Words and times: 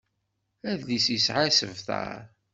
Adlis 0.71 1.05
yesɛa 1.09 1.41
isebtar. 1.49 2.21